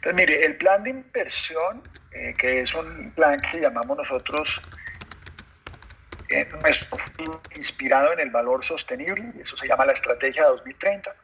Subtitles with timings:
[0.00, 4.62] Entonces, mire, el plan de inversión, eh, que es un plan que llamamos nosotros
[6.30, 6.48] eh,
[7.54, 11.14] inspirado en el valor sostenible, y eso se llama la Estrategia 2030,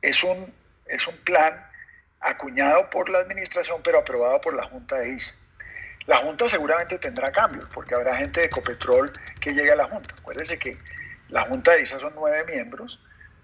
[0.00, 0.54] es un,
[0.86, 1.66] es un plan
[2.20, 5.34] acuñado por la administración, pero aprobado por la Junta de ISA.
[6.06, 9.10] La Junta seguramente tendrá cambios, porque habrá gente de Ecopetrol
[9.40, 10.14] que llegue a la Junta.
[10.20, 10.78] Acuérdense que
[11.30, 13.00] la Junta de ISA son nueve miembros,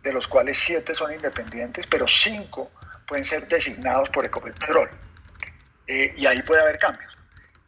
[0.06, 2.70] de los cuales siete son independientes, pero cinco
[3.08, 4.88] pueden ser designados por Ecopetrol.
[5.88, 7.12] Eh, y ahí puede haber cambios.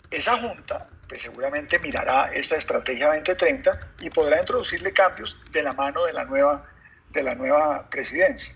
[0.08, 6.04] Esa junta pues seguramente mirará esa estrategia 2030 y podrá introducirle cambios de la mano
[6.04, 6.64] de la nueva,
[7.10, 8.54] de la nueva presidencia.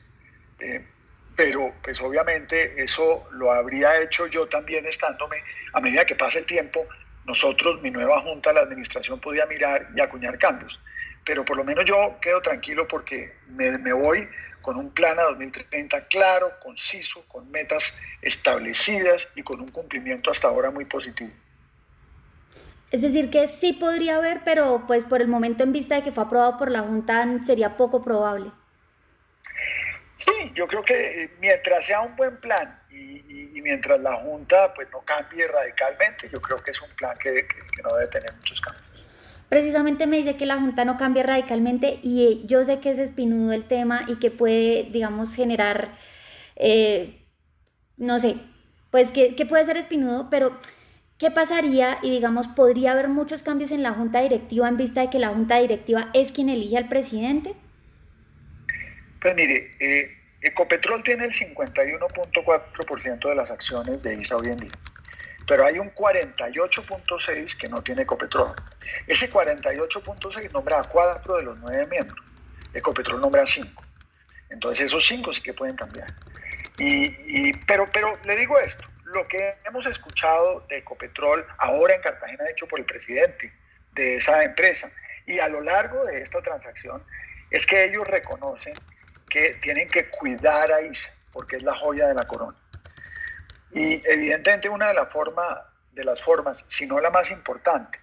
[0.60, 0.86] Eh,
[1.34, 6.46] pero pues obviamente eso lo habría hecho yo también estándome a medida que pasa el
[6.46, 6.86] tiempo,
[7.24, 10.78] nosotros, mi nueva junta, la administración podía mirar y acuñar cambios.
[11.24, 14.28] Pero por lo menos yo quedo tranquilo porque me, me voy
[14.62, 20.48] con un plan a 2030 claro, conciso, con metas establecidas y con un cumplimiento hasta
[20.48, 21.30] ahora muy positivo.
[22.91, 26.12] Es decir, que sí podría haber, pero pues por el momento en vista de que
[26.12, 28.50] fue aprobado por la Junta sería poco probable.
[30.16, 35.00] Sí, yo creo que mientras sea un buen plan y, mientras la Junta pues no
[35.02, 37.47] cambie radicalmente, yo creo que es un plan que
[37.82, 38.91] no debe tener muchos cambios
[39.53, 43.53] precisamente me dice que la Junta no cambia radicalmente y yo sé que es espinudo
[43.53, 45.92] el tema y que puede, digamos, generar,
[46.56, 47.22] eh,
[47.98, 48.36] no sé,
[48.91, 50.59] pues que, puede ser espinudo, pero
[51.19, 51.98] ¿qué pasaría?
[52.00, 55.28] Y digamos, ¿podría haber muchos cambios en la Junta Directiva en vista de que la
[55.28, 57.53] Junta Directiva es quien elige al presidente?
[59.20, 64.72] Pues mire, eh, Ecopetrol tiene el 51.4% de las acciones de ISA hoy en día
[65.53, 68.55] pero hay un 48.6 que no tiene Ecopetrol.
[69.06, 72.19] Ese 48.6 nombra a cuatro de los nueve miembros.
[72.72, 73.83] Ecopetrol nombra a cinco.
[74.48, 76.06] Entonces esos cinco sí que pueden cambiar.
[76.78, 82.49] Y, pero, pero le digo esto, lo que hemos escuchado de Ecopetrol ahora en Cartagena,
[82.49, 83.53] hecho por el presidente
[83.93, 84.91] de esa empresa,
[85.26, 87.05] y a lo largo de esta transacción,
[87.50, 88.72] es que ellos reconocen
[89.28, 92.56] que tienen que cuidar a ISA, porque es la joya de la corona.
[93.72, 95.62] Y evidentemente una de, la forma,
[95.93, 97.99] de las formas, si no la más importante,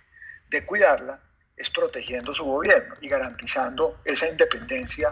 [0.50, 1.20] de cuidarla
[1.56, 5.12] es protegiendo su gobierno y garantizando esa independencia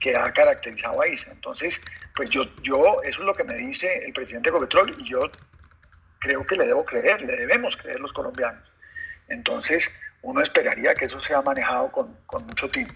[0.00, 1.30] que ha caracterizado a ISA.
[1.30, 1.80] Entonces,
[2.14, 5.20] pues yo, yo, eso es lo que me dice el presidente Ecopetrol y yo
[6.18, 8.62] creo que le debo creer, le debemos creer los colombianos.
[9.28, 12.94] Entonces, uno esperaría que eso sea manejado con, con mucho tiempo.